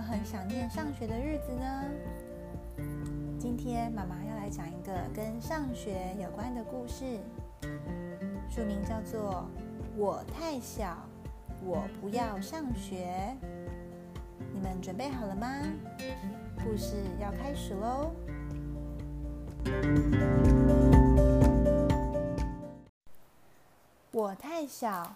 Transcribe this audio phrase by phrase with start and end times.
[0.00, 1.84] 很想念上学的日子呢？
[3.38, 7.18] 今天妈妈要来讲一个跟上学有关的故事，
[8.48, 9.46] 书名叫做
[9.98, 10.96] 《我太小，
[11.64, 13.36] 我不要上学》。
[14.52, 15.48] 你们准备好了吗？
[16.64, 18.12] 故事要开始喽！
[24.12, 25.12] 我太小，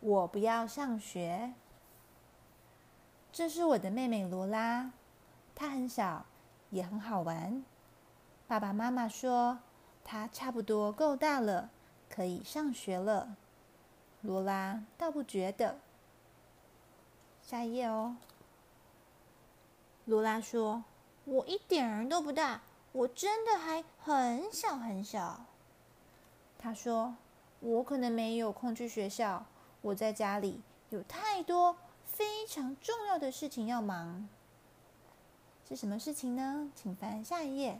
[0.00, 1.52] 我不要上学。
[3.36, 4.92] 这是我的妹妹罗拉，
[5.54, 6.24] 她很小，
[6.70, 7.62] 也很好玩。
[8.48, 9.58] 爸爸妈妈说
[10.02, 11.68] 她差不多够大了，
[12.08, 13.36] 可以上学了。
[14.22, 15.76] 罗拉倒不觉得。
[17.42, 18.16] 下一页哦。
[20.06, 20.84] 罗拉说
[21.26, 22.62] ：“我一点儿都不大，
[22.92, 25.44] 我真的还很小很小。”
[26.58, 27.14] 她说
[27.60, 29.44] ：“我可能没有空去学校，
[29.82, 31.76] 我在家里有太多。”
[32.16, 34.26] 非常重要的事情要忙，
[35.68, 36.72] 是什么事情呢？
[36.74, 37.78] 请翻下一页。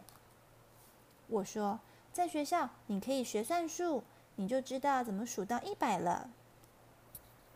[1.29, 1.81] 我说，
[2.13, 6.29] 在学校你可以学算术，你就知道怎么数到一百了。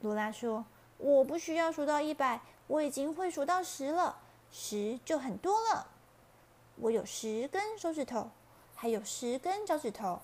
[0.01, 0.64] 罗拉说
[0.97, 4.17] ：“我不需要数到一百，我已经会数到十了，
[4.51, 5.86] 十就很多了。
[6.77, 8.31] 我有十根手指头，
[8.75, 10.23] 还有十根脚趾头，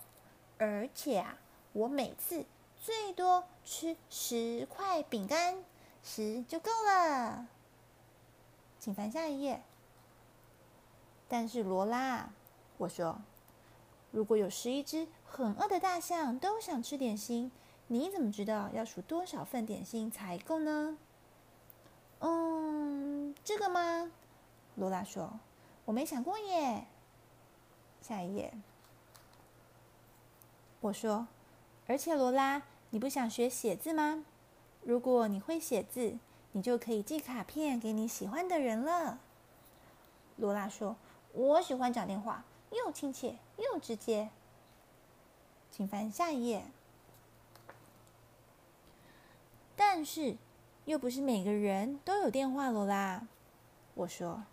[0.57, 1.37] 而且啊，
[1.75, 2.47] 我每次
[2.83, 5.63] 最多吃十块饼干。”
[6.09, 7.49] 十就够了，
[8.79, 9.61] 请翻下一页。
[11.29, 12.31] 但是罗拉，
[12.79, 13.19] 我说，
[14.13, 17.51] 如果有十一只很饿的大象都想吃点心，
[17.89, 20.97] 你怎么知道要数多少份点心才够呢？
[22.21, 24.13] 嗯，这个吗？
[24.77, 25.41] 罗拉说，
[25.87, 26.87] 我没想过耶。
[28.01, 28.55] 下一页。
[30.81, 31.27] 我说，
[31.89, 34.25] 而且罗拉，你不想学写字吗？
[34.87, 36.17] 如果你会写字，
[36.53, 39.19] 你就可以寄卡片给你喜欢的人了。
[40.37, 40.95] 罗拉说
[41.35, 44.31] ：“我喜欢讲电话，又亲切又直接。”
[45.73, 46.67] 请翻下一页。
[49.75, 50.37] 但是，
[50.85, 52.71] 又不是每个人都有电话。
[52.71, 53.27] 罗拉，
[53.95, 54.45] 我说：“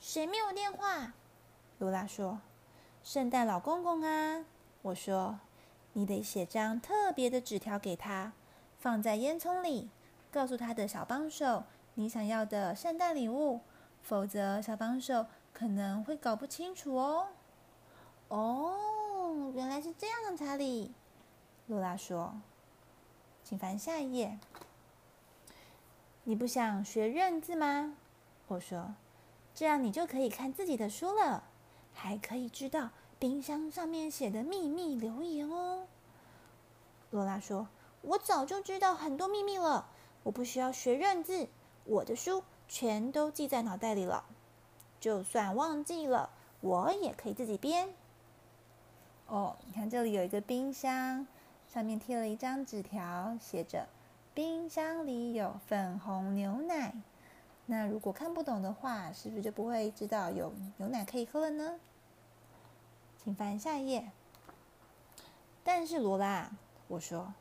[0.00, 1.12] 谁没有电话？”
[1.78, 2.40] 罗拉说
[3.04, 4.46] ：“圣诞老公公啊！”
[4.80, 5.38] 我说
[5.92, 8.32] ：“你得写张特别的纸条给他。”
[8.78, 9.90] 放在烟囱里，
[10.30, 11.64] 告诉他的小帮手
[11.94, 13.60] 你想要的圣诞礼物，
[14.02, 17.28] 否则小帮手可能会搞不清楚哦。
[18.28, 20.92] 哦，原来是这样的，查理。
[21.66, 22.40] 罗拉说
[23.42, 24.38] ：“请翻下一页。”
[26.24, 27.96] 你不想学认字吗？
[28.48, 28.94] 我说
[29.54, 31.44] ：“这样你就可以看自己的书了，
[31.94, 35.86] 还可以知道冰箱上面写的秘密留言哦。”
[37.10, 37.66] 罗拉说。
[38.06, 39.88] 我早就知道很多秘密了，
[40.22, 41.48] 我不需要学认字，
[41.84, 44.24] 我的书全都记在脑袋里了。
[45.00, 46.30] 就算忘记了，
[46.60, 47.88] 我也可以自己编。
[49.26, 51.26] 哦，你看这里有一个冰箱，
[51.66, 53.88] 上面贴了一张纸条，写着
[54.32, 56.94] “冰箱里有粉红牛奶”。
[57.66, 61.80] 那如果看不懂的话，是不是就不会知道有牛奶可以喝了呢？
[63.24, 64.12] 请翻下一页。
[65.64, 66.52] 但是罗拉，
[66.86, 67.34] 我说。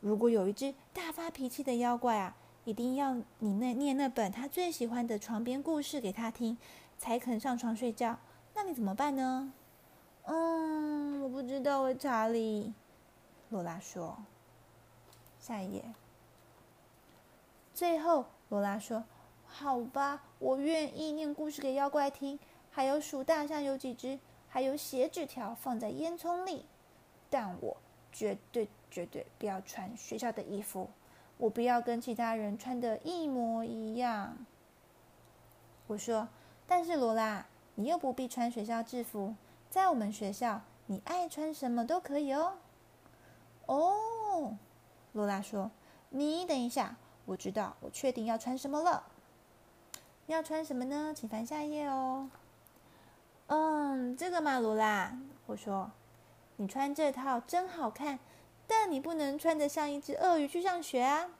[0.00, 6.58] 如果有一只大发脾气的妖怪啊，一定要你那念那本他最喜欢的床边故事给他听，
[6.98, 8.18] 才肯上床睡觉。
[8.54, 9.52] 那你怎么办呢？
[10.24, 12.72] 嗯，我不知道，查理。
[13.50, 14.18] 罗拉说。
[15.38, 15.84] 下一页。
[17.72, 19.04] 最后，罗拉说
[19.46, 22.38] ：“好吧，我愿意念故事给妖怪听，
[22.70, 24.18] 还有数大象有几只，
[24.48, 26.66] 还有写纸条放在烟囱里，
[27.30, 27.76] 但我
[28.10, 30.90] 绝对。”绝对不要穿学校的衣服，
[31.38, 34.36] 我不要跟其他人穿的一模一样。
[35.86, 36.28] 我说，
[36.66, 39.34] 但是罗拉，你又不必穿学校制服，
[39.70, 42.54] 在我们学校，你爱穿什么都可以哦。
[43.66, 44.56] 哦，
[45.12, 45.70] 罗拉说，
[46.10, 49.04] 你等一下，我知道，我确定要穿什么了。
[50.26, 51.12] 要穿什么呢？
[51.14, 52.28] 请翻下一页哦。
[53.46, 55.16] 嗯，这个嘛，罗拉，
[55.46, 55.92] 我说，
[56.56, 58.18] 你穿这套真好看。
[58.66, 61.30] 但你不能穿得像一只鳄鱼去上学啊！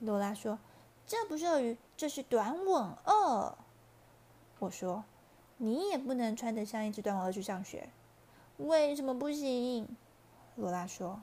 [0.00, 0.58] 罗拉说
[1.06, 3.58] ：“这不是鳄鱼，这是短吻鳄。”
[4.60, 5.04] 我说
[5.58, 7.90] ：“你也不能穿得像一只短吻鳄去上学，
[8.56, 9.96] 为什么不行？”
[10.56, 11.20] 罗拉说：“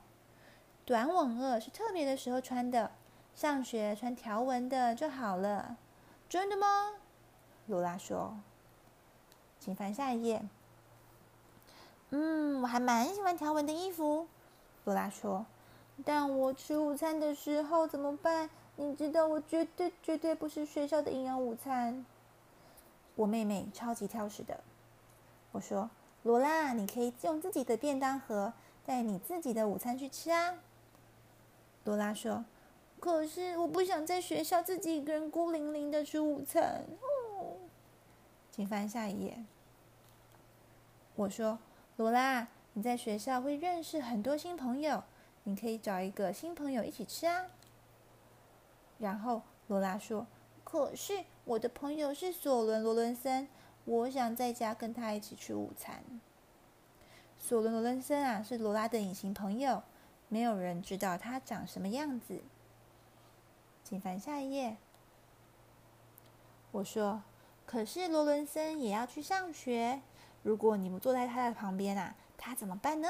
[0.85, 2.91] 短吻鳄是特别的时候穿的，
[3.33, 5.77] 上学穿条纹的就好了。”
[6.29, 6.93] 真的吗？
[7.67, 8.38] 罗拉说
[9.59, 10.43] ：“请翻下一页。”
[12.11, 14.27] 嗯，我还蛮喜欢条纹的衣服。
[14.85, 15.45] 罗拉说
[16.05, 18.49] ：“但我吃午餐的时候怎么办？
[18.77, 22.05] 你知道我绝对绝对不是学校的营养午餐。
[23.15, 24.59] 我妹妹超级挑食的。
[25.53, 25.89] 我说
[26.23, 28.53] ：“罗拉，你可以用自己的便当盒
[28.85, 30.55] 带你自己的午餐去吃啊。”
[31.85, 32.43] 罗拉说
[32.99, 36.85] ：“可是我不想在学校自己一个人孤零零的吃午餐。”
[37.31, 37.55] 哦，
[38.51, 39.43] 请翻下一页。
[41.15, 41.57] 我说
[41.95, 45.04] ：“罗拉，你在学校会认识很多新朋友，
[45.44, 47.48] 你可以找一个新朋友一起吃啊。”
[49.00, 50.27] 然后罗拉说
[50.63, 53.48] ：“可是我的朋友是索伦·罗伦森。”
[53.86, 56.04] 我想在家跟他一起吃午餐。
[57.38, 59.83] 索伦·罗伦森啊，是罗拉的隐形朋友，
[60.27, 62.42] 没有人知道他长什么样子。
[63.83, 64.77] 请翻下一页。
[66.72, 67.22] 我说
[67.68, 70.01] ：“可是罗伦森也要去上学，
[70.42, 73.09] 如果你不坐在他的旁边啊，他怎么办呢？”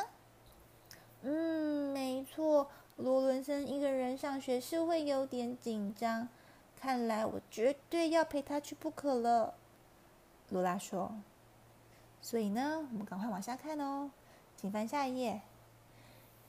[1.24, 6.28] 嗯，没错，罗伦森一个人上学是会有点紧张。
[6.80, 9.56] 看来我绝对要陪他去不可了。
[10.50, 11.12] 罗拉说
[12.22, 14.12] ：“所以呢，我们赶快往下看哦，
[14.56, 15.42] 请翻下一页。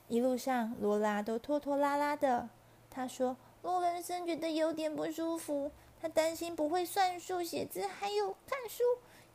[0.08, 2.50] 一路上，罗拉都拖拖拉拉的。
[2.90, 5.70] 他说，罗伦森觉得有点不舒服，
[6.00, 8.84] 他担心不会算数、写字，还有看书，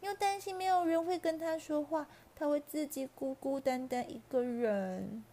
[0.01, 2.07] 又担心没有人会跟他说话，
[2.41, 5.23] 他会自己孤孤单单一个人。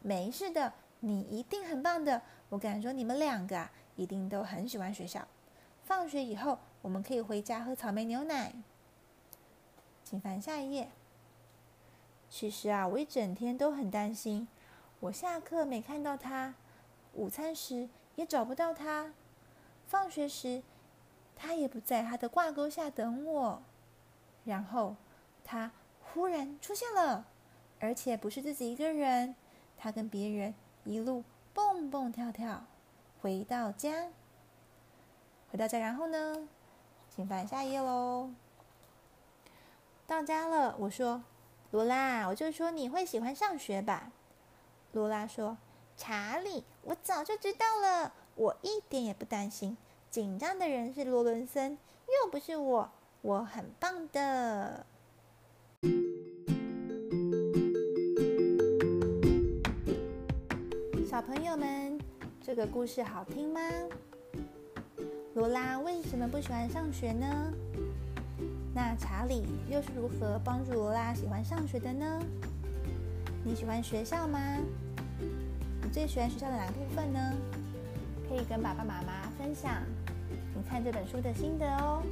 [0.00, 2.22] 没事的，你一定很棒的。
[2.48, 5.28] 我敢说，你们两个啊，一定都很喜欢学校。
[5.84, 8.54] 放学以后。”我们可以回家喝草莓牛奶。
[10.02, 10.88] 请翻下一页。
[12.30, 14.48] 其实啊，我一整天都很担心，
[15.00, 16.54] 我下课没看到他，
[17.12, 17.86] 午餐时
[18.16, 19.12] 也找不到他，
[19.86, 20.62] 放学时
[21.36, 23.62] 他也不在他的挂钩下等我。
[24.46, 24.96] 然后
[25.44, 25.70] 他
[26.12, 27.26] 忽然出现了，
[27.78, 29.34] 而且不是自己一个人，
[29.76, 30.54] 他跟别人
[30.84, 31.24] 一路
[31.54, 32.64] 蹦蹦跳跳
[33.20, 34.08] 回到家。
[35.50, 36.48] 回到家，然后呢？
[37.08, 38.30] 请翻下一页喽。
[40.06, 41.22] 到家了，我说
[41.72, 44.12] ：“罗拉，我就说你会喜欢上学吧。”
[44.92, 45.58] 罗拉说
[45.96, 49.76] ：“查理，我早就知道了，我一点也不担心。
[50.08, 52.90] 紧张的人是罗伦森，又不是我，
[53.22, 54.86] 我很棒的。”
[61.20, 61.98] 小朋友们，
[62.42, 63.60] 这个故事好听吗？
[65.34, 67.52] 罗拉为什么不喜欢上学呢？
[68.74, 72.22] 那查理又是如何帮助罗拉喜欢上学的呢？
[73.44, 74.40] 你喜欢学校吗？
[75.82, 77.34] 你最喜欢学校的哪部分呢？
[78.26, 79.82] 可以跟爸爸妈妈分享
[80.54, 82.02] 你看这本书的心得哦。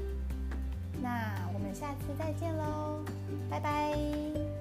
[1.00, 3.02] 那我们下次再见喽，
[3.48, 4.57] 拜拜。